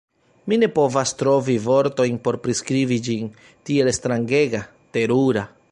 [0.51, 3.31] Mi ne povas trovi vortojn por priskribi ĝin,
[3.71, 4.65] tiel strangega,
[4.99, 5.49] terura!